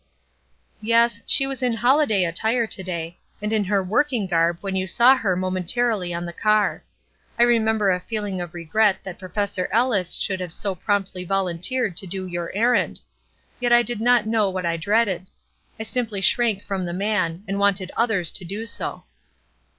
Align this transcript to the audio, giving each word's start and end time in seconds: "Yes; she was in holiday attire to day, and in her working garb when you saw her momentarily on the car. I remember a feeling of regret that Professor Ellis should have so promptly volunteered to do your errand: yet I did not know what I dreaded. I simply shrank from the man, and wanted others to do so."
"Yes; 0.81 1.21
she 1.27 1.45
was 1.45 1.61
in 1.61 1.73
holiday 1.73 2.23
attire 2.23 2.65
to 2.65 2.81
day, 2.83 3.19
and 3.39 3.53
in 3.53 3.65
her 3.65 3.83
working 3.83 4.25
garb 4.25 4.57
when 4.61 4.75
you 4.75 4.87
saw 4.87 5.15
her 5.15 5.35
momentarily 5.35 6.11
on 6.11 6.25
the 6.25 6.33
car. 6.33 6.83
I 7.37 7.43
remember 7.43 7.91
a 7.91 7.99
feeling 7.99 8.41
of 8.41 8.55
regret 8.55 9.03
that 9.03 9.19
Professor 9.19 9.69
Ellis 9.71 10.15
should 10.15 10.39
have 10.39 10.53
so 10.53 10.73
promptly 10.73 11.23
volunteered 11.23 11.95
to 11.97 12.07
do 12.07 12.25
your 12.25 12.51
errand: 12.55 13.01
yet 13.59 13.71
I 13.71 13.83
did 13.83 14.01
not 14.01 14.25
know 14.25 14.49
what 14.49 14.65
I 14.65 14.75
dreaded. 14.75 15.29
I 15.79 15.83
simply 15.83 16.21
shrank 16.21 16.63
from 16.63 16.85
the 16.87 16.93
man, 16.93 17.43
and 17.47 17.59
wanted 17.59 17.91
others 17.95 18.31
to 18.31 18.43
do 18.43 18.65
so." 18.65 19.03